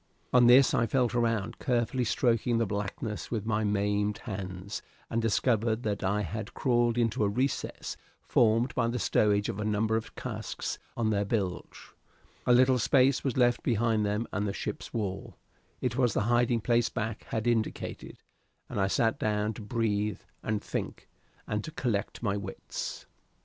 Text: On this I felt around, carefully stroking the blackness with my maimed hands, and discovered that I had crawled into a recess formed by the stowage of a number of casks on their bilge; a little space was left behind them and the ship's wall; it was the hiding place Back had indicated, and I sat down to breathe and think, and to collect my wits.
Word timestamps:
On 0.33 0.47
this 0.47 0.73
I 0.73 0.87
felt 0.87 1.13
around, 1.13 1.59
carefully 1.59 2.05
stroking 2.05 2.57
the 2.57 2.65
blackness 2.65 3.29
with 3.29 3.45
my 3.45 3.63
maimed 3.63 4.17
hands, 4.17 4.81
and 5.11 5.21
discovered 5.21 5.83
that 5.83 6.03
I 6.03 6.21
had 6.21 6.55
crawled 6.55 6.97
into 6.97 7.23
a 7.23 7.29
recess 7.29 7.97
formed 8.23 8.73
by 8.73 8.87
the 8.87 8.97
stowage 8.97 9.47
of 9.47 9.59
a 9.59 9.63
number 9.63 9.95
of 9.95 10.15
casks 10.15 10.79
on 10.97 11.11
their 11.11 11.23
bilge; 11.23 11.91
a 12.47 12.51
little 12.53 12.79
space 12.79 13.23
was 13.23 13.37
left 13.37 13.61
behind 13.61 14.03
them 14.03 14.25
and 14.31 14.47
the 14.47 14.53
ship's 14.53 14.91
wall; 14.91 15.37
it 15.81 15.95
was 15.97 16.15
the 16.15 16.21
hiding 16.21 16.61
place 16.61 16.89
Back 16.89 17.25
had 17.25 17.45
indicated, 17.45 18.23
and 18.69 18.81
I 18.81 18.87
sat 18.87 19.19
down 19.19 19.53
to 19.53 19.61
breathe 19.61 20.21
and 20.41 20.63
think, 20.63 21.09
and 21.45 21.63
to 21.63 21.69
collect 21.69 22.23
my 22.23 22.35
wits. 22.35 23.05